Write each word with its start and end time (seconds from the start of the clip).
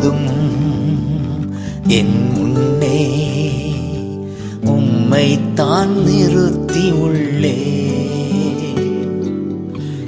எப்போதும் 0.00 0.26
என் 1.86 2.32
முன்னே 2.32 3.00
உம்மைத்தான் 4.64 5.92
நிறுத்தி 6.04 6.90
உள்ளே. 6.90 7.56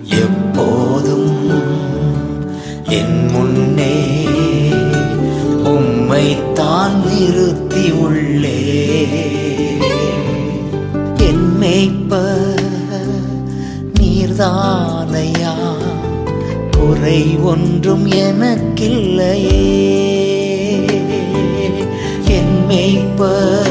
எப்போதும் 0.09 1.51
என் 2.99 3.19
முன்னே 3.33 3.97
உம்மைத்தான் 5.73 6.97
நிறுத்தி 7.07 7.91
உள்ளே. 7.91 8.61
என் 11.17 11.47
மேய்ப்ப 11.61 12.23
நீர்தான். 14.01 14.90
குறை 17.01 17.37
ஒன்றும் 17.37 18.07
எனக்கில்லையே. 18.07 19.61
என் 22.29 22.57
மேய்ப்பர் 22.69 23.70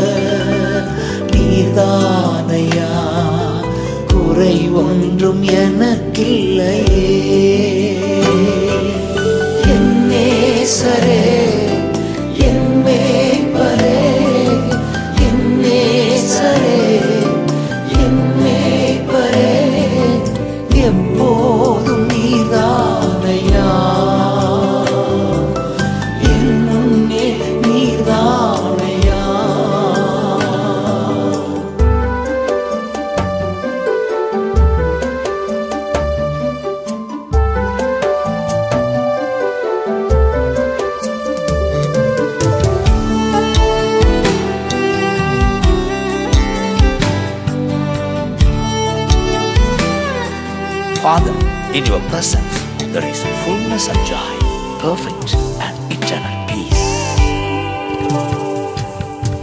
in 51.79 51.85
your 51.85 51.99
presence 52.09 52.55
there 52.93 53.05
is 53.05 53.19
fullness 53.43 53.87
of 53.87 53.97
joy, 54.05 54.31
perfect 54.79 55.29
and 55.59 55.77
eternal 55.95 56.37
peace. 56.49 56.85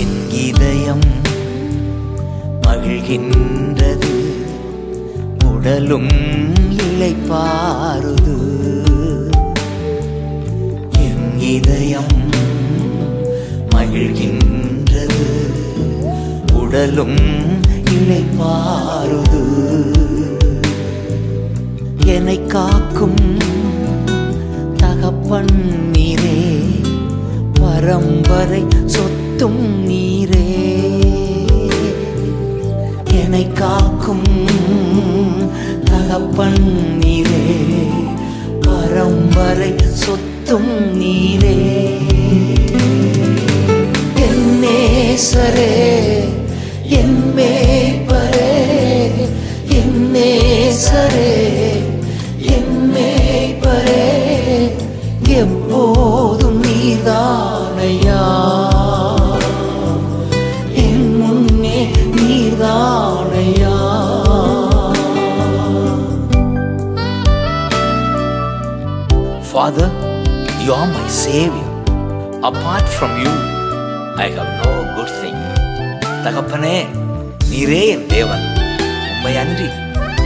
என் 0.01 0.17
இதயம் 0.45 1.05
மகிழ்கின்றது 2.65 4.13
உடலும் 5.51 6.11
இளைப்பாறுது 6.85 8.35
என் 8.51 8.54
இதயம் 11.54 12.14
மகிழ்கின்றது. 13.74 15.26
உடலும் 16.60 17.18
இழைப்பாருது 17.94 19.42
என்னை 22.04 22.38
காக்கும் 22.46 23.22
தகப்பன் 24.76 25.54
நீரே 25.94 26.38
பரம்பரை 27.60 28.62
சொத்தும் 28.94 29.62
நீரே. 29.88 30.46
என்னை 33.20 33.44
காக்கும் 33.52 34.28
தகப்பன் 35.84 36.64
நீரே 37.02 37.44
பரம்பரை 38.60 39.74
சொத்து 40.04 40.35
சொத்தும் 40.48 40.74
நீரே. 40.98 41.54
என் 44.24 44.44
நேசரே 44.62 45.72
என் 46.98 47.16
மேய்ப்பரே 47.36 48.52
என் 49.78 49.98
என் 52.54 52.76
மேய்ப்பரே. 52.94 54.06
எப்போதும் 55.40 56.60
நீதானையா 56.68 58.22
என் 60.84 61.06
முன்னே 61.18 61.78
நீதானையா 62.18 63.74
Father, 69.52 69.88
you 70.66 70.72
are 70.72 70.86
my 70.94 71.08
Savior. 71.24 71.68
Apart 72.48 72.86
from 72.94 73.16
you 73.24 73.32
I 74.24 74.26
have 74.36 74.50
no 74.60 74.70
good 74.94 75.12
thing 75.20 75.42
தகப்பனே 76.24 76.78
நீரே 77.50 77.82
என் 77.94 78.06
தேவன். 78.14 78.44
உண்மை 79.10 79.34
அன்றி 79.42 79.68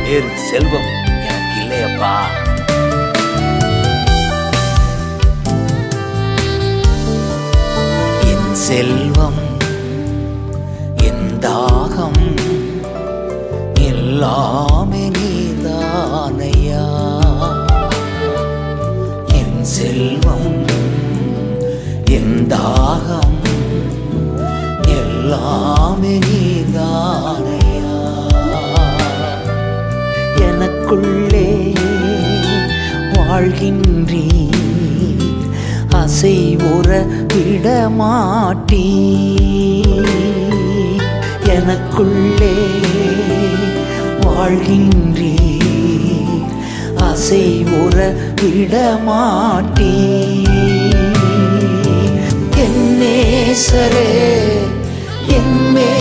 வேறு 0.06 0.30
செல்வம் 0.50 0.88
எனக்கு 1.30 1.58
இல்லையப்பா. 1.64 2.14
என் 8.32 8.50
செல்வம் 8.66 9.40
என் 11.08 11.26
தாகம் 11.46 12.22
எல்லாமே 13.90 14.69
வாழ்கின்றீர். 33.40 34.96
அசை 35.90 36.36
உற 36.72 36.88
விடமாட்டீ 37.34 38.88
எனக்குள்ளே 41.54 42.56
வாழ்கின்றீர். 44.24 45.70
அசை 47.08 47.46
உற 47.82 47.96
விடமாட்டீ 48.42 49.94
என்னே 52.64 53.20
சரே 53.66 54.12
என்மே 55.36 55.92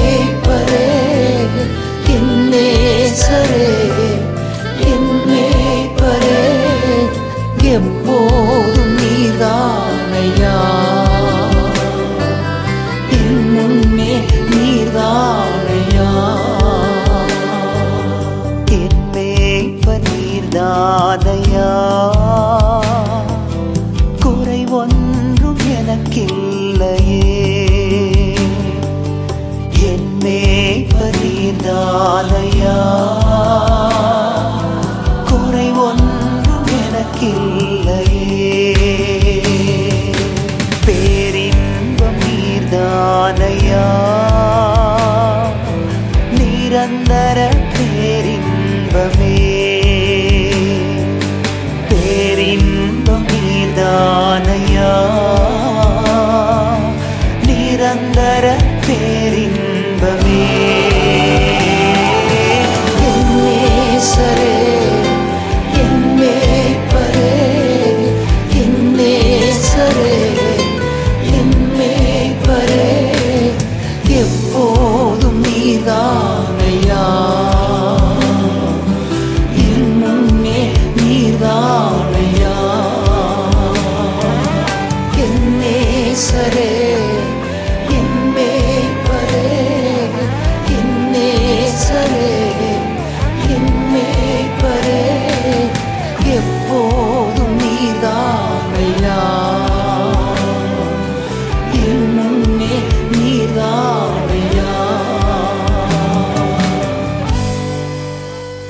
நீர்தான் 14.49 15.38